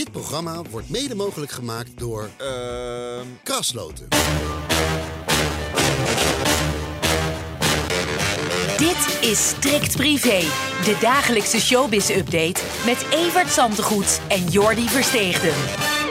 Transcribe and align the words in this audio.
Dit 0.00 0.12
programma 0.12 0.62
wordt 0.70 0.90
mede 0.90 1.14
mogelijk 1.14 1.50
gemaakt 1.50 1.98
door 1.98 2.28
Ehm 2.38 3.26
Krasloten. 3.42 4.08
Dit 8.78 9.18
is 9.30 9.48
Strikt 9.48 9.96
Privé, 9.96 10.40
de 10.84 10.98
dagelijkse 11.00 11.60
showbiz-update 11.60 12.60
met 12.86 13.06
Evert 13.12 13.50
Zantegoed 13.50 14.20
en 14.28 14.44
Jordi 14.44 14.88
Versteegden. 14.88 15.52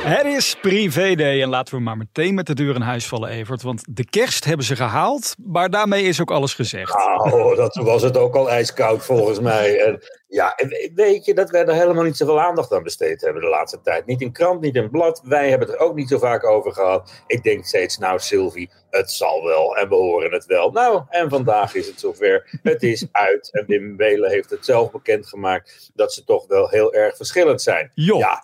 Het 0.04 0.26
is 0.26 0.56
privé-day 0.62 1.42
en 1.42 1.50
laten 1.50 1.76
we 1.76 1.82
maar 1.82 1.98
meteen 1.98 2.34
met 2.34 2.48
de 2.48 2.54
deur 2.54 2.76
in 2.76 2.82
huis 2.82 3.08
vallen, 3.08 3.30
Evert. 3.30 3.62
Want 3.62 3.84
de 3.90 4.06
kerst 4.06 4.46
hebben 4.46 4.66
ze 4.66 4.76
gehaald, 4.76 5.36
maar 5.46 5.70
daarmee 5.70 6.04
is 6.04 6.22
ook 6.22 6.32
alles 6.32 6.54
gezegd. 6.54 6.94
Nou, 6.96 7.56
dat 7.56 7.76
was 7.76 8.02
het 8.02 8.18
ook 8.18 8.36
al 8.36 8.50
ijskoud 8.50 9.04
volgens 9.04 9.40
mij. 9.40 9.80
En 9.86 10.00
ja, 10.30 10.56
weet 10.96 11.26
je 11.26 11.34
dat 11.34 11.50
wij 11.50 11.66
er 11.66 11.74
helemaal 11.74 12.04
niet 12.04 12.18
zoveel 12.18 12.42
aandacht 12.42 12.74
aan 12.74 12.84
besteed 12.84 13.22
hebben 13.22 13.42
de 13.42 13.48
laatste 13.48 13.82
tijd. 13.82 14.06
Niet 14.06 14.22
in 14.22 14.32
krant, 14.32 14.62
niet 14.62 14.76
in 14.76 14.90
blad. 14.90 15.22
Wij 15.24 15.50
hebben 15.50 15.68
het 15.68 15.78
er 15.78 15.84
ook 15.84 15.96
niet 15.96 16.10
zo 16.10 16.18
vaak 16.18 16.46
over 16.46 16.72
gehad. 16.72 17.12
Ik 17.28 17.44
denk 17.44 17.66
steeds, 17.66 17.98
nou 17.98 18.20
Sylvie, 18.20 18.70
het 18.90 19.12
zal 19.12 19.44
wel 19.44 19.78
en 19.78 19.90
we 19.90 19.96
horen 19.96 20.32
het 20.32 20.46
wel. 20.46 20.72
Nou, 20.72 21.02
en 21.10 21.30
vandaag 21.30 21.76
is 21.76 21.88
het 21.88 22.00
zover. 22.00 22.60
Het 22.64 22.84
is 22.84 23.08
uit 23.12 23.50
en 23.52 23.66
Wim 23.68 23.96
Belen 23.96 24.30
heeft 24.30 24.50
het 24.50 24.66
zelf 24.66 24.92
bekendgemaakt 24.92 25.92
dat 25.94 26.14
ze 26.14 26.24
toch 26.24 26.48
wel 26.48 26.70
heel 26.70 26.94
erg 26.94 27.16
verschillend 27.16 27.62
zijn. 27.62 27.92
Ja, 27.94 28.44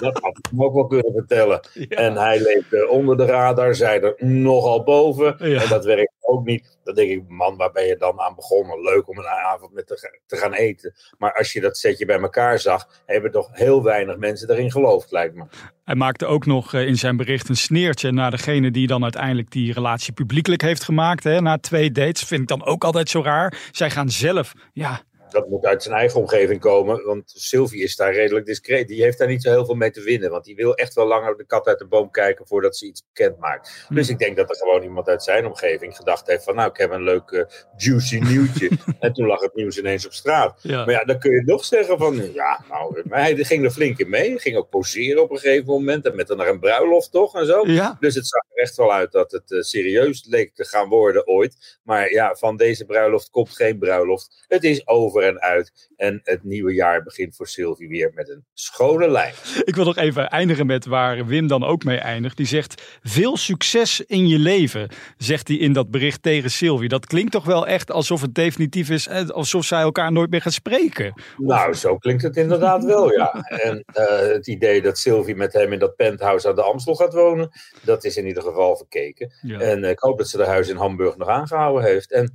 dat 0.00 0.18
had 0.18 0.38
ik 0.38 0.46
hem 0.50 0.64
ook 0.64 0.74
wel 0.74 0.86
kunnen 0.86 1.12
vertellen. 1.12 1.60
En 1.88 2.16
hij 2.16 2.40
leefde 2.40 2.88
onder 2.88 3.16
de 3.16 3.24
radar, 3.24 3.74
zij 3.74 4.00
er 4.00 4.14
nogal 4.18 4.82
boven. 4.82 5.36
Ja. 5.38 5.62
En 5.62 5.68
dat 5.68 5.84
werkt 5.84 6.12
ook 6.28 6.44
niet. 6.44 6.78
Dan 6.84 6.94
denk 6.94 7.10
ik, 7.10 7.28
man, 7.28 7.56
waar 7.56 7.72
ben 7.72 7.86
je 7.86 7.96
dan 7.96 8.20
aan 8.20 8.34
begonnen? 8.34 8.80
Leuk 8.82 9.08
om 9.08 9.18
een 9.18 9.26
avond 9.26 9.72
met 9.72 9.86
te, 9.86 9.96
ga- 9.98 10.18
te 10.26 10.36
gaan 10.36 10.52
eten. 10.52 10.94
Maar 11.18 11.32
als 11.34 11.52
je 11.52 11.60
dat 11.60 11.76
setje 11.78 12.06
bij 12.06 12.20
elkaar 12.20 12.58
zag, 12.58 13.02
hebben 13.06 13.30
toch 13.30 13.48
heel 13.52 13.82
weinig 13.82 14.16
mensen 14.16 14.50
erin 14.50 14.70
geloofd, 14.70 15.10
lijkt 15.12 15.34
me. 15.34 15.44
Hij 15.84 15.94
maakte 15.94 16.26
ook 16.26 16.46
nog 16.46 16.74
eh, 16.74 16.86
in 16.86 16.96
zijn 16.96 17.16
bericht 17.16 17.48
een 17.48 17.56
sneertje 17.56 18.12
naar 18.12 18.30
degene 18.30 18.70
die 18.70 18.86
dan 18.86 19.02
uiteindelijk 19.02 19.50
die 19.50 19.72
relatie 19.72 20.12
publiekelijk 20.12 20.62
heeft 20.62 20.84
gemaakt. 20.84 21.24
Hè, 21.24 21.40
na 21.40 21.58
twee 21.58 21.90
dates. 21.90 22.22
Vind 22.24 22.40
ik 22.40 22.48
dan 22.48 22.64
ook 22.64 22.84
altijd 22.84 23.08
zo 23.08 23.22
raar. 23.22 23.68
Zij 23.70 23.90
gaan 23.90 24.10
zelf, 24.10 24.52
ja, 24.72 25.00
Dat 25.30 25.48
moet 25.48 25.64
uit 25.64 25.82
zijn 25.82 25.94
eigen 25.94 26.20
omgeving 26.20 26.60
komen, 26.60 27.04
want 27.04 27.32
Sylvie 27.34 27.82
is 27.82 27.96
daar 27.96 28.14
redelijk 28.14 28.46
discreet. 28.46 28.88
Die 28.88 29.02
heeft 29.02 29.18
daar 29.18 29.28
niet 29.28 29.42
zo 29.42 29.50
heel 29.50 29.64
veel 29.64 29.74
mee 29.74 29.90
te 29.90 30.02
winnen, 30.02 30.30
want 30.30 30.44
die 30.44 30.56
wil 30.56 30.74
echt 30.74 30.94
wel 30.94 31.06
langer 31.06 31.36
de 31.36 31.46
kat 31.46 31.66
uit 31.66 31.78
de 31.78 31.86
boom 31.86 32.10
kijken 32.10 32.46
voordat 32.46 32.76
ze 32.76 32.86
iets 32.86 33.04
bekend 33.12 33.38
maakt. 33.38 33.86
Dus 33.88 34.08
ik 34.08 34.18
denk 34.18 34.36
dat 34.36 34.50
er 34.50 34.56
gewoon 34.56 34.82
iemand 34.82 35.08
uit 35.08 35.22
zijn 35.22 35.46
omgeving 35.46 35.96
gedacht 35.96 36.26
heeft 36.26 36.44
van 36.44 36.54
nou, 36.54 36.70
ik 36.70 36.76
heb 36.76 36.90
een 36.90 37.02
leuk 37.02 37.30
eh, 37.30 37.44
juicy 37.76 38.18
nieuwtje. 38.18 38.70
en 39.00 39.12
toen 39.12 39.26
lag 39.26 39.40
het 39.40 39.54
nieuws 39.54 39.78
ineens 39.78 40.06
op 40.06 40.12
straat. 40.12 40.58
Ja. 40.62 40.84
Maar 40.84 40.94
ja, 40.94 41.04
dan 41.04 41.18
kun 41.18 41.30
je 41.30 41.42
nog 41.44 41.64
zeggen 41.64 41.98
van 41.98 42.32
ja, 42.32 42.64
nou, 42.68 43.02
maar 43.04 43.20
hij 43.20 43.44
ging 43.44 43.64
er 43.64 43.70
flink 43.70 43.98
in 43.98 44.08
mee. 44.08 44.30
Hij 44.30 44.38
ging 44.38 44.56
ook 44.56 44.70
poseren 44.70 45.22
op 45.22 45.30
een 45.30 45.38
gegeven 45.38 45.66
moment 45.66 46.06
en 46.06 46.16
met 46.16 46.26
dan 46.26 46.36
naar 46.36 46.48
een 46.48 46.60
bruiloft 46.60 47.10
toch 47.10 47.34
en 47.34 47.46
zo. 47.46 47.66
ja. 47.66 47.96
Dus 48.00 48.14
het 48.14 48.26
zag 48.26 48.42
er 48.42 48.62
echt 48.62 48.76
wel 48.76 48.92
uit 48.92 49.12
dat 49.12 49.30
het 49.32 49.52
eh, 49.52 49.60
serieus 49.60 50.26
leek 50.28 50.54
te 50.54 50.64
gaan 50.64 50.88
worden 50.88 51.26
ooit. 51.26 51.78
Maar 51.82 52.12
ja, 52.12 52.34
van 52.34 52.56
deze 52.56 52.84
bruiloft 52.84 53.30
komt 53.30 53.56
geen 53.56 53.78
bruiloft. 53.78 54.44
Het 54.48 54.64
is 54.64 54.86
over 54.86 55.17
en 55.22 55.40
uit. 55.40 55.90
En 55.96 56.20
het 56.22 56.44
nieuwe 56.44 56.74
jaar 56.74 57.02
begint 57.02 57.36
voor 57.36 57.48
Sylvie 57.48 57.88
weer 57.88 58.10
met 58.14 58.28
een 58.28 58.44
schone 58.54 59.10
lijn. 59.10 59.34
Ik 59.64 59.74
wil 59.74 59.84
nog 59.84 59.96
even 59.96 60.28
eindigen 60.28 60.66
met 60.66 60.86
waar 60.86 61.26
Wim 61.26 61.46
dan 61.46 61.64
ook 61.64 61.84
mee 61.84 61.98
eindigt. 61.98 62.36
Die 62.36 62.46
zegt, 62.46 62.98
veel 63.02 63.36
succes 63.36 64.00
in 64.00 64.28
je 64.28 64.38
leven, 64.38 64.88
zegt 65.16 65.48
hij 65.48 65.56
in 65.56 65.72
dat 65.72 65.90
bericht 65.90 66.22
tegen 66.22 66.50
Sylvie. 66.50 66.88
Dat 66.88 67.06
klinkt 67.06 67.32
toch 67.32 67.44
wel 67.44 67.66
echt 67.66 67.90
alsof 67.90 68.20
het 68.20 68.34
definitief 68.34 68.90
is, 68.90 69.06
eh, 69.06 69.28
alsof 69.28 69.64
zij 69.64 69.80
elkaar 69.80 70.12
nooit 70.12 70.30
meer 70.30 70.42
gaan 70.42 70.52
spreken. 70.52 71.22
Nou, 71.36 71.74
zo 71.74 71.96
klinkt 71.96 72.22
het 72.22 72.36
inderdaad 72.36 72.84
wel, 72.84 73.12
ja. 73.12 73.32
En 73.42 73.84
eh, 73.86 74.18
het 74.18 74.46
idee 74.46 74.82
dat 74.82 74.98
Sylvie 74.98 75.36
met 75.36 75.52
hem 75.52 75.72
in 75.72 75.78
dat 75.78 75.96
penthouse 75.96 76.48
aan 76.48 76.54
de 76.54 76.62
Amstel 76.62 76.94
gaat 76.94 77.12
wonen, 77.12 77.50
dat 77.84 78.04
is 78.04 78.16
in 78.16 78.26
ieder 78.26 78.42
geval 78.42 78.76
verkeken. 78.76 79.32
Ja. 79.42 79.60
En 79.60 79.84
eh, 79.84 79.90
ik 79.90 79.98
hoop 79.98 80.18
dat 80.18 80.28
ze 80.28 80.36
de 80.36 80.46
huis 80.46 80.68
in 80.68 80.76
Hamburg 80.76 81.16
nog 81.16 81.28
aangehouden 81.28 81.84
heeft. 81.84 82.12
En 82.12 82.32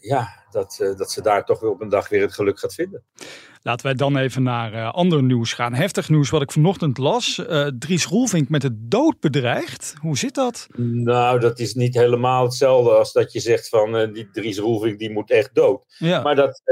ja, 0.00 0.43
dat, 0.54 0.78
eh, 0.80 0.96
dat 0.96 1.10
ze 1.10 1.22
daar 1.22 1.44
toch 1.44 1.60
weer 1.60 1.70
op 1.70 1.80
een 1.80 1.88
dag 1.88 2.08
weer 2.08 2.20
het 2.20 2.34
geluk 2.34 2.58
gaat 2.58 2.74
vinden. 2.74 3.02
Laten 3.62 3.86
wij 3.86 3.94
dan 3.94 4.16
even 4.16 4.42
naar 4.42 4.72
eh, 4.72 4.92
ander 4.92 5.22
nieuws 5.22 5.52
gaan. 5.52 5.74
Heftig 5.74 6.08
nieuws 6.08 6.30
wat 6.30 6.42
ik 6.42 6.52
vanochtend 6.52 6.98
las. 6.98 7.46
Eh, 7.46 7.66
Dries 7.78 8.06
Roelvink 8.06 8.48
met 8.48 8.60
de 8.60 8.86
dood 8.88 9.20
bedreigd. 9.20 9.94
Hoe 10.00 10.18
zit 10.18 10.34
dat? 10.34 10.66
Nou, 10.76 11.40
dat 11.40 11.58
is 11.58 11.74
niet 11.74 11.94
helemaal 11.94 12.44
hetzelfde 12.44 12.90
als 12.90 13.12
dat 13.12 13.32
je 13.32 13.40
zegt 13.40 13.68
van 13.68 14.12
die 14.12 14.30
Dries 14.30 14.58
Roelvink 14.58 14.98
die 14.98 15.10
moet 15.10 15.30
echt 15.30 15.54
dood. 15.54 15.84
Ja. 15.98 16.22
Maar 16.22 16.34
dat, 16.34 16.62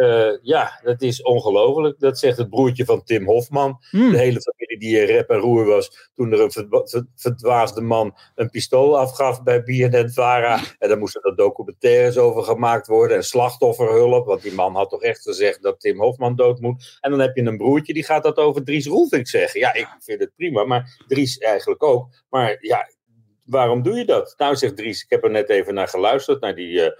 ja, 0.42 0.80
dat 0.84 1.02
is 1.02 1.22
ongelooflijk. 1.22 2.00
Dat 2.00 2.18
zegt 2.18 2.36
het 2.36 2.50
broertje 2.50 2.84
van 2.84 3.04
Tim 3.04 3.26
Hofman. 3.26 3.78
Hmm. 3.90 4.10
De 4.10 4.18
hele 4.18 4.40
familie 4.40 4.78
die 4.78 5.00
in 5.00 5.06
rep 5.06 5.30
en 5.30 5.38
roer 5.38 5.64
was 5.64 6.10
toen 6.14 6.32
er 6.32 6.40
een 6.40 6.52
verdwa- 6.52 6.86
ver- 6.86 7.06
verdwaasde 7.16 7.80
man 7.80 8.16
een 8.34 8.50
pistool 8.50 8.98
afgaf 8.98 9.42
bij 9.42 9.62
BNN-Vara. 9.62 10.60
En 10.78 10.88
daar 10.88 10.98
moesten 10.98 11.22
er 11.22 11.36
documentaires 11.36 12.16
over 12.16 12.42
gemaakt 12.42 12.86
worden 12.86 13.16
en 13.16 13.24
slachtofferhulp. 13.74 14.26
Want 14.26 14.42
die 14.42 14.52
man 14.52 14.74
had 14.74 14.90
toch 14.90 15.02
echt 15.02 15.22
gezegd 15.22 15.62
dat 15.62 15.80
Tim 15.80 16.00
Hofman 16.00 16.36
dood 16.36 16.60
moet. 16.60 16.98
En 17.00 17.10
dan 17.10 17.20
heb 17.20 17.36
je 17.36 17.42
een 17.42 17.56
broertje 17.56 17.92
die 17.92 18.04
gaat 18.04 18.22
dat 18.22 18.36
over 18.36 18.64
Dries 18.64 18.86
Roelvink 18.86 19.26
zeggen. 19.26 19.60
Ja, 19.60 19.74
ik 19.74 19.88
vind 19.98 20.20
het 20.20 20.34
prima, 20.36 20.64
maar 20.64 21.02
Dries 21.06 21.38
eigenlijk 21.38 21.82
ook. 21.82 22.08
Maar 22.28 22.56
ja, 22.60 22.88
waarom 23.44 23.82
doe 23.82 23.96
je 23.96 24.04
dat? 24.04 24.34
Nou, 24.36 24.56
zegt 24.56 24.76
Dries, 24.76 25.02
ik 25.02 25.10
heb 25.10 25.24
er 25.24 25.30
net 25.30 25.48
even 25.48 25.74
naar 25.74 25.88
geluisterd, 25.88 26.40
naar 26.40 26.54
die 26.54 26.82
eh, 26.82 26.92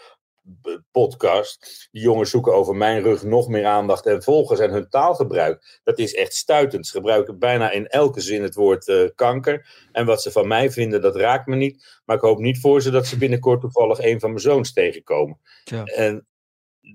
podcast. 0.91 1.89
Die 1.91 2.03
jongens 2.03 2.31
zoeken 2.31 2.55
over 2.55 2.77
mijn 2.77 3.03
rug 3.03 3.23
nog 3.23 3.49
meer 3.49 3.67
aandacht 3.67 4.07
en 4.07 4.23
volgers 4.23 4.61
en 4.61 4.71
hun 4.71 4.89
taalgebruik. 4.89 5.81
Dat 5.85 5.99
is 5.99 6.15
echt 6.15 6.35
stuitend. 6.35 6.87
Ze 6.87 6.93
gebruiken 6.93 7.39
bijna 7.39 7.71
in 7.71 7.87
elke 7.87 8.21
zin 8.21 8.43
het 8.43 8.55
woord 8.55 8.89
eh, 8.89 9.09
kanker. 9.15 9.67
En 9.93 10.07
wat 10.07 10.23
ze 10.23 10.31
van 10.31 10.49
mij 10.49 10.71
vinden, 10.71 11.01
dat 11.01 11.17
raakt 11.17 11.47
me 11.47 11.57
niet. 11.57 12.01
Maar 12.05 12.17
ik 12.17 12.23
hoop 12.23 12.39
niet 12.39 12.61
voor 12.61 12.83
ze 12.83 12.91
dat 12.91 13.07
ze 13.07 13.19
binnenkort 13.19 13.61
toevallig 13.61 13.99
een 13.99 14.21
van 14.21 14.31
mijn 14.31 14.43
zoons 14.43 14.73
tegenkomen. 14.73 15.41
Tja. 15.65 15.85
En 15.85 16.27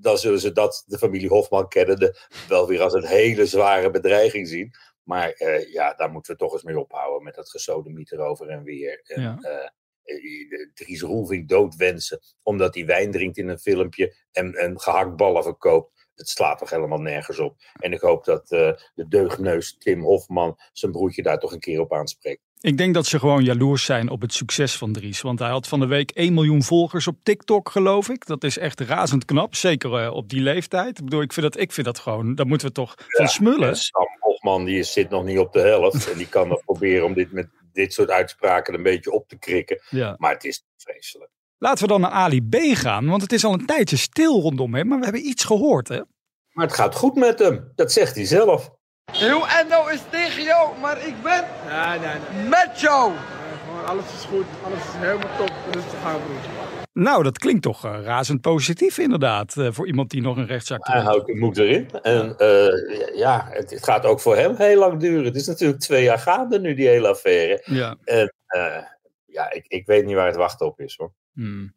dan 0.01 0.17
zullen 0.17 0.39
ze 0.39 0.51
dat, 0.51 0.83
de 0.85 0.97
familie 0.97 1.29
Hofman 1.29 1.67
kennende, 1.67 2.15
wel 2.47 2.67
weer 2.67 2.81
als 2.81 2.93
een 2.93 3.05
hele 3.05 3.45
zware 3.45 3.91
bedreiging 3.91 4.47
zien. 4.47 4.73
Maar 5.03 5.29
eh, 5.31 5.71
ja, 5.73 5.93
daar 5.93 6.11
moeten 6.11 6.31
we 6.31 6.37
toch 6.39 6.53
eens 6.53 6.63
mee 6.63 6.79
ophouden 6.79 7.23
met 7.23 7.35
dat 7.35 7.49
gesodemieter 7.49 8.19
over 8.19 8.49
en 8.49 8.63
weer. 8.63 9.01
En, 9.03 9.21
Ja. 9.21 9.37
eh, 9.41 9.69
Dries 10.73 11.01
Roelvink 11.01 11.49
doodwensen 11.49 12.19
omdat 12.43 12.75
hij 12.75 12.85
wijn 12.85 13.11
drinkt 13.11 13.37
in 13.37 13.47
een 13.47 13.59
filmpje 13.59 14.15
en, 14.31 14.53
en 14.53 14.79
gehaktballen 14.79 15.43
verkoopt. 15.43 16.07
Het 16.15 16.29
slaat 16.29 16.57
toch 16.57 16.69
helemaal 16.69 17.01
nergens 17.01 17.39
op. 17.39 17.55
En 17.79 17.93
ik 17.93 17.99
hoop 18.01 18.25
dat 18.25 18.47
de 18.47 19.05
deugneus 19.07 19.77
Tim 19.77 20.01
Hofman 20.01 20.59
zijn 20.73 20.91
broertje 20.91 21.21
daar 21.23 21.39
toch 21.39 21.51
een 21.51 21.59
keer 21.59 21.79
op 21.79 21.93
aanspreekt. 21.93 22.41
Ik 22.59 22.77
denk 22.77 22.93
dat 22.93 23.05
ze 23.05 23.19
gewoon 23.19 23.43
jaloers 23.43 23.85
zijn 23.85 24.09
op 24.09 24.21
het 24.21 24.33
succes 24.33 24.77
van 24.77 24.93
Dries. 24.93 25.21
Want 25.21 25.39
hij 25.39 25.49
had 25.49 25.67
van 25.67 25.79
de 25.79 25.85
week 25.85 26.11
1 26.11 26.33
miljoen 26.33 26.63
volgers 26.63 27.07
op 27.07 27.17
TikTok, 27.23 27.69
geloof 27.69 28.09
ik. 28.09 28.25
Dat 28.25 28.43
is 28.43 28.57
echt 28.57 28.81
razend 28.81 29.25
knap. 29.25 29.55
Zeker 29.55 30.03
eh, 30.03 30.13
op 30.13 30.29
die 30.29 30.41
leeftijd. 30.41 30.97
Ik 30.97 31.03
bedoel, 31.03 31.21
ik 31.21 31.33
vind 31.33 31.53
dat, 31.53 31.61
ik 31.61 31.71
vind 31.71 31.85
dat 31.85 31.99
gewoon, 31.99 32.35
daar 32.35 32.47
moeten 32.47 32.67
we 32.67 32.73
toch 32.73 32.95
van 32.97 33.27
smullen. 33.27 33.67
En 33.67 33.75
Sam 33.75 34.07
Hofman 34.19 34.65
die 34.65 34.83
zit 34.83 35.09
nog 35.09 35.23
niet 35.23 35.39
op 35.39 35.53
de 35.53 35.59
helft. 35.59 36.11
en 36.11 36.17
die 36.17 36.29
kan 36.29 36.47
nog 36.47 36.63
proberen 36.65 37.05
om 37.05 37.13
dit 37.13 37.31
met 37.31 37.49
dit 37.73 37.93
soort 37.93 38.09
uitspraken 38.09 38.73
een 38.73 38.83
beetje 38.83 39.11
op 39.11 39.27
te 39.27 39.37
krikken. 39.37 39.81
Ja. 39.89 40.15
Maar 40.17 40.33
het 40.33 40.43
is 40.43 40.65
vreselijk. 40.77 41.31
Laten 41.57 41.83
we 41.83 41.89
dan 41.89 42.01
naar 42.01 42.11
Ali 42.11 42.41
B 42.41 42.55
gaan. 42.59 43.07
Want 43.07 43.21
het 43.21 43.31
is 43.31 43.45
al 43.45 43.53
een 43.53 43.65
tijdje 43.65 43.97
stil 43.97 44.41
rondom 44.41 44.75
hem. 44.75 44.87
Maar 44.87 44.97
we 44.97 45.03
hebben 45.03 45.27
iets 45.27 45.43
gehoord, 45.43 45.87
hè? 45.87 46.01
Maar 46.51 46.65
het 46.65 46.75
gaat 46.75 46.95
goed 46.95 47.15
met 47.15 47.39
hem. 47.39 47.71
Dat 47.75 47.91
zegt 47.91 48.15
hij 48.15 48.25
zelf. 48.25 48.71
Heel 49.11 49.47
Endo 49.47 49.87
is 49.87 50.01
tegen 50.09 50.43
jou, 50.43 50.79
maar 50.79 51.07
ik 51.07 51.13
ben 51.23 51.43
Nee, 51.67 51.99
nee, 51.99 52.07
nee. 52.33 52.47
met 52.49 52.79
jou. 52.79 53.13
Gewoon 53.65 53.85
alles 53.85 54.05
is 54.13 54.23
goed, 54.23 54.45
alles 54.63 54.77
is 54.79 54.93
helemaal 54.93 55.37
top. 55.37 55.51
Rustig 55.71 56.03
aan, 56.03 56.19
broer. 56.23 56.35
Nou, 56.93 57.23
dat 57.23 57.37
klinkt 57.37 57.61
toch 57.61 57.85
eh, 57.85 57.99
razend 58.03 58.41
positief 58.41 58.97
inderdaad. 58.97 59.57
eh, 59.57 59.67
voor 59.71 59.87
iemand 59.87 60.09
die 60.09 60.21
nog 60.21 60.37
een 60.37 60.45
rechtszaak 60.45 60.83
te 60.83 60.91
Hij 60.91 60.99
doen. 61.01 61.09
houdt 61.09 61.25
de 61.27 61.35
moed 61.35 61.57
erin. 61.57 61.89
En 62.01 62.37
eh, 62.37 63.17
ja, 63.17 63.47
het, 63.51 63.69
het 63.69 63.83
gaat 63.83 64.05
ook 64.05 64.19
voor 64.19 64.35
hem 64.35 64.55
heel 64.55 64.79
lang 64.79 64.99
duren. 64.99 65.25
Het 65.25 65.35
is 65.35 65.47
natuurlijk 65.47 65.79
twee 65.79 66.03
jaar 66.03 66.19
gaande 66.19 66.59
nu, 66.59 66.73
die 66.73 66.87
hele 66.87 67.07
affaire. 67.07 67.61
Ja. 67.65 67.95
En 68.03 68.33
eh, 68.47 68.83
ja, 69.25 69.51
ik, 69.51 69.65
ik 69.67 69.85
weet 69.85 70.05
niet 70.05 70.15
waar 70.15 70.27
het 70.27 70.35
wachten 70.35 70.65
op 70.65 70.79
is 70.79 70.95
hoor. 70.97 71.11
Hmm. 71.33 71.73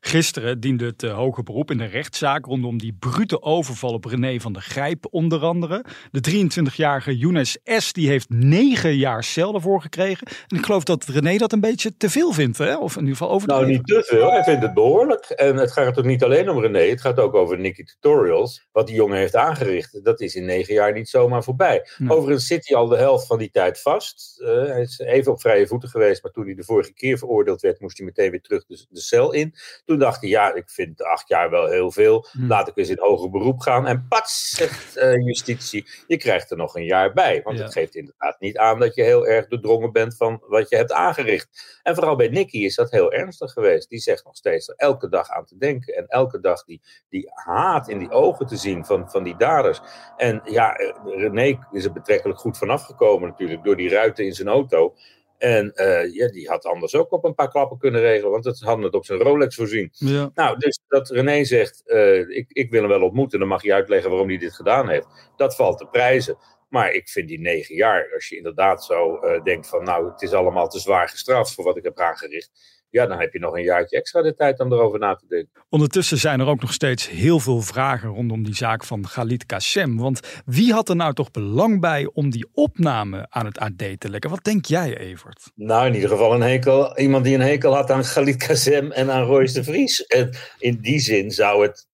Gisteren 0.00 0.60
diende 0.60 0.84
het 0.84 1.02
eh, 1.02 1.14
hoge 1.14 1.42
beroep 1.42 1.70
in 1.70 1.78
de 1.78 1.84
rechtszaak 1.84 2.46
rondom 2.46 2.78
die 2.78 2.96
brute 2.98 3.42
overval 3.42 3.92
op 3.92 4.04
René 4.04 4.40
van 4.40 4.52
der 4.52 4.62
Grijp 4.62 5.06
onder 5.10 5.40
andere. 5.40 5.84
De 6.10 6.48
23-jarige 6.70 7.16
Younes 7.16 7.58
S. 7.64 7.92
die 7.92 8.08
heeft 8.08 8.30
negen 8.30 8.96
jaar 8.96 9.24
cel 9.24 9.54
ervoor 9.54 9.80
gekregen. 9.80 10.26
En 10.46 10.56
ik 10.56 10.64
geloof 10.64 10.84
dat 10.84 11.04
René 11.04 11.36
dat 11.36 11.52
een 11.52 11.60
beetje 11.60 11.96
te 11.96 12.10
veel 12.10 12.32
vindt, 12.32 12.58
hè? 12.58 12.76
of 12.76 12.94
in 12.94 13.00
ieder 13.00 13.16
geval 13.16 13.32
overdreven. 13.32 13.64
Nou, 13.64 13.76
niet 13.76 13.86
te 13.86 14.04
veel. 14.06 14.30
Hij 14.30 14.44
vindt 14.44 14.62
het 14.62 14.74
behoorlijk. 14.74 15.24
En 15.24 15.56
het 15.56 15.72
gaat 15.72 15.98
ook 15.98 16.04
niet 16.04 16.24
alleen 16.24 16.48
om 16.48 16.60
René. 16.60 16.88
Het 16.88 17.00
gaat 17.00 17.18
ook 17.18 17.34
over 17.34 17.58
Nicky 17.58 17.84
Tutorials. 17.84 18.66
Wat 18.72 18.86
die 18.86 18.96
jongen 18.96 19.18
heeft 19.18 19.36
aangericht. 19.36 20.04
Dat 20.04 20.20
is 20.20 20.34
in 20.34 20.44
negen 20.44 20.74
jaar 20.74 20.92
niet 20.92 21.08
zomaar 21.08 21.44
voorbij. 21.44 21.86
Nee. 21.98 22.16
Overigens 22.16 22.46
zit 22.46 22.68
hij 22.68 22.76
al 22.76 22.88
de 22.88 22.96
helft 22.96 23.26
van 23.26 23.38
die 23.38 23.50
tijd 23.50 23.80
vast. 23.80 24.40
Eh, 24.40 24.48
hij 24.48 24.80
is 24.80 24.98
even 24.98 25.32
op 25.32 25.40
vrije 25.40 25.66
voeten 25.66 25.88
geweest. 25.88 26.22
Maar 26.22 26.32
toen 26.32 26.44
hij 26.44 26.54
de 26.54 26.64
vorige 26.64 26.92
keer 26.92 27.18
veroordeeld 27.18 27.60
werd, 27.60 27.80
moest 27.80 27.96
hij 27.96 28.06
meteen 28.06 28.30
weer 28.30 28.40
terug 28.40 28.66
de, 28.66 28.86
de 28.88 29.00
cel 29.00 29.32
in. 29.32 29.54
Toen 29.88 29.98
dacht 29.98 30.20
hij, 30.20 30.30
ja, 30.30 30.54
ik 30.54 30.70
vind 30.70 31.02
acht 31.02 31.28
jaar 31.28 31.50
wel 31.50 31.66
heel 31.66 31.90
veel. 31.90 32.26
Hm. 32.32 32.46
Laat 32.46 32.68
ik 32.68 32.76
eens 32.76 32.88
in 32.88 32.98
hoger 33.00 33.30
beroep 33.30 33.60
gaan. 33.60 33.86
En 33.86 34.06
pats, 34.08 34.50
zegt 34.50 34.96
eh, 34.96 35.26
justitie, 35.26 35.88
je 36.06 36.16
krijgt 36.16 36.50
er 36.50 36.56
nog 36.56 36.74
een 36.76 36.84
jaar 36.84 37.12
bij. 37.12 37.40
Want 37.42 37.58
Ja. 37.58 37.64
het 37.64 37.72
geeft 37.72 37.94
inderdaad 37.94 38.40
niet 38.40 38.56
aan 38.58 38.78
dat 38.78 38.94
je 38.94 39.02
heel 39.02 39.26
erg 39.26 39.46
doordrongen 39.48 39.92
bent 39.92 40.16
van 40.16 40.42
wat 40.46 40.68
je 40.68 40.76
hebt 40.76 40.92
aangericht. 40.92 41.80
En 41.82 41.94
vooral 41.94 42.16
bij 42.16 42.28
Nicky 42.28 42.58
is 42.58 42.74
dat 42.74 42.90
heel 42.90 43.12
ernstig 43.12 43.52
geweest. 43.52 43.88
Die 43.88 43.98
zegt 43.98 44.24
nog 44.24 44.36
steeds 44.36 44.68
er 44.68 44.74
elke 44.76 45.08
dag 45.08 45.28
aan 45.30 45.44
te 45.44 45.56
denken. 45.58 45.94
En 45.94 46.06
elke 46.06 46.40
dag 46.40 46.64
die, 46.64 46.80
die 47.08 47.30
haat 47.34 47.88
in 47.88 47.98
die 47.98 48.10
ogen 48.10 48.46
te 48.46 48.56
zien 48.56 48.84
van, 48.84 49.10
van 49.10 49.22
die 49.22 49.36
daders. 49.36 49.80
En 50.16 50.40
ja, 50.44 50.74
eh, 50.76 50.92
René 51.04 51.58
is 51.72 51.84
er 51.84 51.92
betrekkelijk 51.92 52.38
goed 52.38 52.58
vanaf 52.58 52.82
gekomen 52.84 53.28
natuurlijk. 53.28 53.64
Door 53.64 53.76
die 53.76 53.90
ruiten 53.90 54.24
in 54.24 54.34
zijn 54.34 54.48
auto. 54.48 54.94
En 55.38 55.74
eh, 55.74 56.14
ja, 56.14 56.28
die 56.28 56.48
had 56.48 56.64
anders 56.64 56.94
ook 56.94 57.12
op 57.12 57.24
een 57.24 57.34
paar 57.34 57.50
klappen 57.50 57.78
kunnen 57.78 58.00
regelen. 58.00 58.30
Want 58.30 58.44
het 58.44 58.60
hadden 58.60 58.84
het 58.84 58.94
op 58.94 59.04
zijn 59.04 59.18
Rolex 59.18 59.54
voorzien. 59.54 59.90
Ja. 59.92 60.30
Nou, 60.34 60.58
dus 60.58 60.80
dat 60.88 61.10
René 61.10 61.44
zegt, 61.44 61.82
eh, 61.86 62.18
ik, 62.18 62.46
ik 62.48 62.70
wil 62.70 62.80
hem 62.80 62.90
wel 62.90 63.02
ontmoeten, 63.02 63.38
dan 63.38 63.48
mag 63.48 63.62
je 63.62 63.74
uitleggen 63.74 64.10
waarom 64.10 64.28
hij 64.28 64.38
dit 64.38 64.54
gedaan 64.54 64.88
heeft. 64.88 65.06
Dat 65.36 65.56
valt 65.56 65.78
te 65.78 65.86
prijzen. 65.86 66.36
Maar 66.68 66.92
ik 66.92 67.08
vind 67.08 67.28
die 67.28 67.40
negen 67.40 67.74
jaar, 67.74 68.10
als 68.14 68.28
je 68.28 68.36
inderdaad 68.36 68.84
zo 68.84 69.16
eh, 69.16 69.42
denkt 69.42 69.68
van, 69.68 69.84
nou, 69.84 70.10
het 70.10 70.22
is 70.22 70.32
allemaal 70.32 70.68
te 70.68 70.78
zwaar 70.78 71.08
gestraft 71.08 71.54
voor 71.54 71.64
wat 71.64 71.76
ik 71.76 71.84
heb 71.84 72.00
aangericht. 72.00 72.50
Ja, 72.90 73.06
dan 73.06 73.18
heb 73.18 73.32
je 73.32 73.38
nog 73.38 73.54
een 73.54 73.62
jaartje 73.62 73.96
extra 73.96 74.22
de 74.22 74.34
tijd 74.34 74.60
om 74.60 74.72
erover 74.72 74.98
na 74.98 75.14
te 75.14 75.26
denken. 75.28 75.62
Ondertussen 75.68 76.18
zijn 76.18 76.40
er 76.40 76.46
ook 76.46 76.60
nog 76.60 76.72
steeds 76.72 77.08
heel 77.08 77.40
veel 77.40 77.60
vragen 77.60 78.08
rondom 78.08 78.44
die 78.44 78.54
zaak 78.54 78.84
van 78.84 79.06
Galit 79.06 79.46
Kassem. 79.46 79.96
Want 79.96 80.40
wie 80.44 80.72
had 80.72 80.88
er 80.88 80.96
nou 80.96 81.14
toch 81.14 81.30
belang 81.30 81.80
bij 81.80 82.10
om 82.12 82.30
die 82.30 82.48
opname 82.52 83.26
aan 83.28 83.46
het 83.46 83.58
AD 83.58 83.78
te 83.98 84.10
lekken? 84.10 84.30
Wat 84.30 84.44
denk 84.44 84.64
jij, 84.64 84.96
Evert? 84.98 85.50
Nou, 85.54 85.86
in 85.86 85.94
ieder 85.94 86.08
geval 86.08 86.34
een 86.34 86.40
hekel, 86.40 86.98
iemand 86.98 87.24
die 87.24 87.34
een 87.34 87.40
hekel 87.40 87.74
had 87.74 87.90
aan 87.90 88.04
Galit 88.04 88.36
Kazem 88.36 88.92
en 88.92 89.10
aan 89.10 89.24
Royce 89.24 89.54
de 89.54 89.64
Vries. 89.64 90.06
En 90.06 90.36
in 90.58 90.78
die 90.80 90.98
zin 90.98 91.30
zou 91.30 91.62
het 91.62 91.87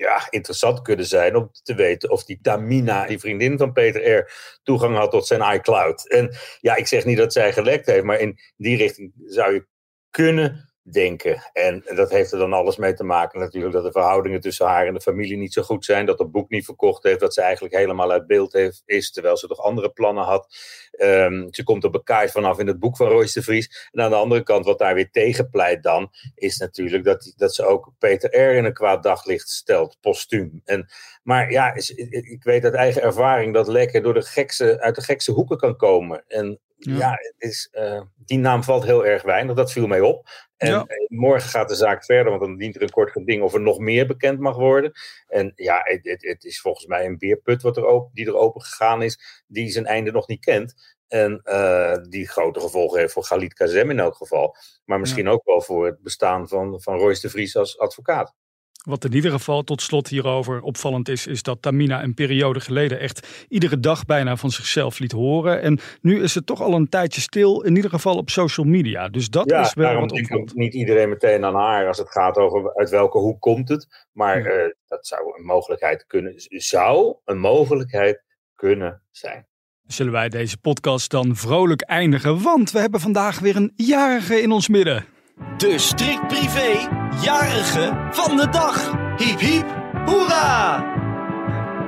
ja, 0.00 0.26
interessant 0.30 0.82
kunnen 0.82 1.06
zijn 1.06 1.36
om 1.36 1.50
te 1.62 1.74
weten 1.74 2.10
of 2.10 2.24
die 2.24 2.38
Tamina, 2.42 3.06
die 3.06 3.18
vriendin 3.18 3.58
van 3.58 3.72
Peter 3.72 4.16
R., 4.16 4.32
toegang 4.62 4.96
had 4.96 5.10
tot 5.10 5.26
zijn 5.26 5.54
iCloud. 5.54 6.08
En 6.08 6.36
ja, 6.60 6.74
ik 6.74 6.86
zeg 6.86 7.04
niet 7.04 7.16
dat 7.16 7.32
zij 7.32 7.52
gelekt 7.52 7.86
heeft, 7.86 8.04
maar 8.04 8.18
in 8.18 8.38
die 8.56 8.76
richting 8.76 9.12
zou 9.24 9.52
je 9.54 9.66
kunnen 10.10 10.69
denken. 10.82 11.50
En 11.52 11.82
dat 11.94 12.10
heeft 12.10 12.32
er 12.32 12.38
dan 12.38 12.52
alles 12.52 12.76
mee 12.76 12.94
te 12.94 13.04
maken 13.04 13.40
natuurlijk 13.40 13.74
dat 13.74 13.84
de 13.84 13.92
verhoudingen 13.92 14.40
tussen 14.40 14.66
haar 14.66 14.86
en 14.86 14.94
de 14.94 15.00
familie 15.00 15.36
niet 15.36 15.52
zo 15.52 15.62
goed 15.62 15.84
zijn. 15.84 16.06
Dat 16.06 16.18
het 16.18 16.30
boek 16.30 16.50
niet 16.50 16.64
verkocht 16.64 17.02
heeft, 17.02 17.20
dat 17.20 17.34
ze 17.34 17.42
eigenlijk 17.42 17.74
helemaal 17.74 18.10
uit 18.10 18.26
beeld 18.26 18.52
heeft, 18.52 18.82
is, 18.86 19.10
terwijl 19.10 19.36
ze 19.36 19.46
toch 19.46 19.60
andere 19.60 19.90
plannen 19.90 20.24
had. 20.24 20.56
Ehm, 20.90 21.46
ze 21.50 21.62
komt 21.62 21.84
er 21.84 21.90
bekaaid 21.90 22.30
vanaf 22.30 22.58
in 22.58 22.66
het 22.66 22.78
boek 22.78 22.96
van 22.96 23.08
Royce 23.08 23.38
de 23.38 23.44
Vries. 23.44 23.88
En 23.92 24.02
aan 24.02 24.10
de 24.10 24.16
andere 24.16 24.42
kant, 24.42 24.64
wat 24.64 24.78
daar 24.78 24.94
weer 24.94 25.10
tegen 25.10 25.50
pleit 25.50 25.82
dan, 25.82 26.10
is 26.34 26.56
natuurlijk 26.58 27.04
dat, 27.04 27.32
dat 27.36 27.54
ze 27.54 27.64
ook 27.64 27.92
Peter 27.98 28.40
R. 28.40 28.56
in 28.56 28.64
een 28.64 28.72
kwaad 28.72 29.02
daglicht 29.02 29.48
stelt, 29.48 29.96
postuum. 30.00 30.60
En, 30.64 30.90
maar 31.22 31.50
ja, 31.50 31.74
ik 32.10 32.42
weet 32.42 32.64
uit 32.64 32.74
eigen 32.74 33.02
ervaring 33.02 33.54
dat 33.54 33.68
lekker 33.68 34.02
door 34.02 34.14
de 34.14 34.22
gekste, 34.22 34.80
uit 34.80 34.94
de 34.94 35.02
gekste 35.02 35.32
hoeken 35.32 35.56
kan 35.56 35.76
komen. 35.76 36.24
En 36.28 36.60
Ja. 36.82 36.96
ja, 36.96 37.10
het 37.10 37.34
is, 37.38 37.68
eh, 37.72 38.00
die 38.16 38.38
naam 38.38 38.62
valt 38.64 38.84
heel 38.84 39.06
erg 39.06 39.22
weinig, 39.22 39.56
dat 39.56 39.72
viel 39.72 39.86
mij 39.86 40.00
op. 40.00 40.28
En 40.56 40.70
Ja. 40.70 40.84
eh, 40.86 41.08
morgen 41.08 41.48
gaat 41.50 41.68
de 41.68 41.74
zaak 41.74 42.04
verder, 42.04 42.30
want 42.30 42.40
dan 42.42 42.56
dient 42.56 42.76
er 42.76 42.82
een 42.82 42.90
kort 42.90 43.10
geding 43.10 43.42
of 43.42 43.54
er 43.54 43.60
nog 43.60 43.78
meer 43.78 44.06
bekend 44.06 44.38
mag 44.38 44.56
worden. 44.56 44.92
En 45.26 45.52
ja, 45.54 45.80
het, 45.84 46.00
het, 46.04 46.22
het 46.22 46.44
is 46.44 46.60
volgens 46.60 46.86
mij 46.86 47.06
een 47.06 47.18
beerput 47.18 47.62
wat 47.62 47.76
er 47.76 47.84
open, 47.84 48.10
die 48.14 48.26
er 48.26 48.36
open 48.36 48.62
gegaan 48.62 49.02
is, 49.02 49.42
die 49.46 49.70
zijn 49.70 49.86
einde 49.86 50.10
nog 50.12 50.28
niet 50.28 50.44
kent. 50.44 50.98
En 51.08 51.40
eh, 51.42 51.96
die 52.08 52.28
grote 52.28 52.60
gevolgen 52.60 52.98
heeft 52.98 53.12
voor 53.12 53.24
Galit 53.24 53.54
Kazem 53.54 53.90
in 53.90 53.98
elk 53.98 54.14
geval. 54.14 54.56
Maar 54.84 55.00
misschien 55.00 55.28
ook 55.28 55.44
wel 55.44 55.60
voor 55.62 55.86
het 55.86 56.02
bestaan 56.02 56.48
van, 56.48 56.80
van 56.82 56.98
Royce 56.98 57.20
de 57.20 57.30
Vries 57.30 57.56
als 57.56 57.78
advocaat. 57.78 58.34
Wat 58.80 59.04
in 59.04 59.14
ieder 59.14 59.30
geval 59.30 59.62
tot 59.62 59.82
slot 59.82 60.08
hierover 60.08 60.60
opvallend 60.62 61.08
is, 61.08 61.26
is 61.26 61.42
dat 61.42 61.62
Tamina 61.62 62.02
een 62.02 62.14
periode 62.14 62.60
geleden 62.60 63.00
echt 63.00 63.46
iedere 63.48 63.80
dag 63.80 64.04
bijna 64.04 64.36
van 64.36 64.50
zichzelf 64.50 64.98
liet 64.98 65.12
horen. 65.12 65.62
En 65.62 65.78
nu 66.00 66.22
is 66.22 66.34
het 66.34 66.46
toch 66.46 66.60
al 66.60 66.74
een 66.74 66.88
tijdje 66.88 67.20
stil, 67.20 67.60
in 67.62 67.76
ieder 67.76 67.90
geval 67.90 68.16
op 68.16 68.30
social 68.30 68.66
media. 68.66 69.08
Dus 69.08 69.30
dat 69.30 69.50
ja, 69.50 69.60
is 69.60 69.74
wel 69.74 69.86
daarom 69.86 70.08
wat 70.28 70.54
niet 70.54 70.74
iedereen 70.74 71.08
meteen 71.08 71.44
aan 71.44 71.54
haar 71.54 71.86
als 71.86 71.98
het 71.98 72.10
gaat 72.10 72.36
over 72.36 72.74
uit 72.74 72.90
welke 72.90 73.18
hoek 73.18 73.40
komt 73.40 73.68
het. 73.68 74.06
Maar 74.12 74.42
Ja. 74.42 74.48
eh, 74.48 74.70
dat 74.86 75.06
zou 75.06 75.38
een 75.38 75.44
mogelijkheid 75.44 76.04
kunnen, 76.06 76.34
zou 76.48 77.16
een 77.24 77.38
mogelijkheid 77.38 78.24
kunnen 78.54 79.02
zijn. 79.10 79.48
Zullen 79.86 80.12
wij 80.12 80.28
deze 80.28 80.58
podcast 80.58 81.10
dan 81.10 81.36
vrolijk 81.36 81.80
eindigen, 81.80 82.42
want 82.42 82.70
we 82.70 82.78
hebben 82.78 83.00
vandaag 83.00 83.38
weer 83.38 83.56
een 83.56 83.72
jarige 83.76 84.40
in 84.42 84.50
ons 84.52 84.68
midden. 84.68 85.04
De 85.56 85.78
strikt 85.78 86.26
privé 86.26 86.88
jarige 87.22 88.08
van 88.10 88.36
de 88.36 88.48
dag. 88.48 88.90
Hiep 89.16 89.38
hiep, 89.38 89.66
hoera! 90.06 90.98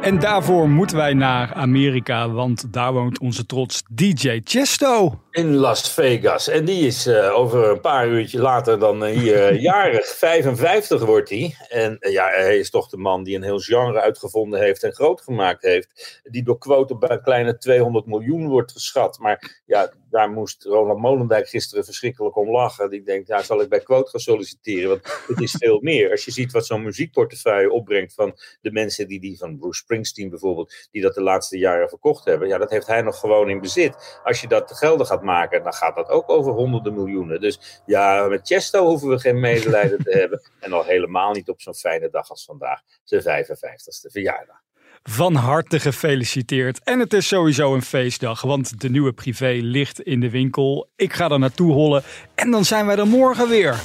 En 0.02 0.18
daarvoor 0.18 0.68
moeten 0.68 0.96
wij 0.96 1.14
naar 1.14 1.54
Amerika, 1.54 2.30
want 2.30 2.72
daar 2.72 2.92
woont 2.92 3.18
onze 3.18 3.46
trots 3.46 3.82
DJ 3.90 4.40
Chesto. 4.44 5.20
In 5.30 5.54
Las 5.54 5.92
Vegas. 5.92 6.48
En 6.48 6.64
die 6.64 6.86
is 6.86 7.06
eh, 7.06 7.38
over 7.38 7.70
een 7.70 7.80
paar 7.80 8.08
uurtje 8.08 8.38
later 8.38 8.78
dan 8.78 9.04
eh, 9.04 9.18
hier 9.18 9.48
eh, 9.48 9.60
jarig. 9.70 10.06
55 10.06 11.04
wordt 11.04 11.28
hij. 11.28 11.56
En 11.68 11.96
ja, 12.00 12.26
hij 12.28 12.58
is 12.58 12.70
toch 12.70 12.88
de 12.88 12.96
man 12.96 13.24
die 13.24 13.36
een 13.36 13.42
heel 13.42 13.58
genre 13.58 14.00
uitgevonden 14.00 14.60
heeft 14.60 14.82
en 14.82 14.92
groot 14.92 15.20
gemaakt 15.20 15.62
heeft. 15.62 16.20
Die 16.24 16.42
door 16.42 16.58
quote 16.58 16.96
bij 16.96 17.10
een 17.10 17.22
kleine 17.22 17.58
200 17.58 18.06
miljoen 18.06 18.48
wordt 18.48 18.72
geschat. 18.72 19.18
Maar 19.18 19.62
ja, 19.66 19.92
daar 20.12 20.30
moest 20.30 20.64
Ronald 20.64 20.98
Molendijk 20.98 21.48
gisteren 21.48 21.84
verschrikkelijk 21.84 22.36
om 22.36 22.50
lachen. 22.50 22.90
Die 22.90 23.02
denkt, 23.02 23.28
ja, 23.28 23.42
zal 23.42 23.60
ik 23.60 23.68
bij 23.68 23.80
quote 23.80 24.10
gaan 24.10 24.20
solliciteren? 24.20 24.88
Want 24.88 25.02
het 25.26 25.40
is 25.40 25.54
veel 25.58 25.80
meer. 25.80 26.10
Als 26.10 26.24
je 26.24 26.30
ziet 26.30 26.52
wat 26.52 26.66
zo'n 26.66 26.82
muziekportefeuille 26.82 27.70
opbrengt 27.70 28.14
van 28.14 28.38
de 28.60 28.72
mensen 28.72 29.08
die 29.08 29.20
die 29.20 29.38
van 29.38 29.58
Bruce 29.58 29.80
Springsteen 29.80 30.30
bijvoorbeeld, 30.30 30.88
die 30.90 31.02
dat 31.02 31.14
de 31.14 31.22
laatste 31.22 31.58
jaren 31.58 31.88
verkocht 31.88 32.24
hebben. 32.24 32.48
Ja, 32.48 32.58
dat 32.58 32.70
heeft 32.70 32.86
hij 32.86 33.02
nog 33.02 33.18
gewoon 33.18 33.50
in 33.50 33.60
bezit. 33.60 34.20
Als 34.24 34.40
je 34.40 34.48
dat 34.48 34.68
te 34.68 34.74
gelden 34.74 35.06
gaat 35.06 35.22
maken, 35.22 35.62
dan 35.62 35.72
gaat 35.72 35.96
dat 35.96 36.08
ook 36.08 36.30
over 36.30 36.52
honderden 36.52 36.94
miljoenen. 36.94 37.40
Dus 37.40 37.82
ja, 37.86 38.26
met 38.26 38.46
Chesto 38.46 38.86
hoeven 38.86 39.08
we 39.08 39.18
geen 39.18 39.40
medelijden 39.40 39.98
te 40.04 40.10
hebben. 40.10 40.50
En 40.60 40.72
al 40.72 40.84
helemaal 40.84 41.32
niet 41.32 41.48
op 41.48 41.60
zo'n 41.60 41.74
fijne 41.74 42.10
dag 42.10 42.28
als 42.28 42.44
vandaag, 42.44 42.80
zijn 43.04 43.44
55ste 43.44 44.10
verjaardag. 44.10 44.62
Van 45.02 45.34
harte 45.34 45.80
gefeliciteerd. 45.80 46.80
En 46.84 46.98
het 46.98 47.12
is 47.12 47.26
sowieso 47.28 47.74
een 47.74 47.82
feestdag, 47.82 48.42
want 48.42 48.80
de 48.80 48.90
nieuwe 48.90 49.12
privé 49.12 49.58
ligt 49.60 50.00
in 50.00 50.20
de 50.20 50.30
winkel. 50.30 50.90
Ik 50.96 51.12
ga 51.12 51.28
er 51.28 51.38
naartoe 51.38 51.72
hollen 51.72 52.02
en 52.34 52.50
dan 52.50 52.64
zijn 52.64 52.86
wij 52.86 52.96
er 52.96 53.06
morgen 53.06 53.48
weer. 53.48 53.80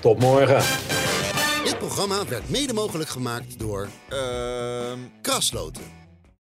Tot 0.00 0.18
morgen. 0.18 0.62
Dit 1.64 1.78
programma 1.78 2.24
werd 2.28 2.50
mede 2.50 2.72
mogelijk 2.72 3.08
gemaakt 3.08 3.58
door 3.58 3.88
Ehm 4.08 4.98
Krasloten. 5.22 6.03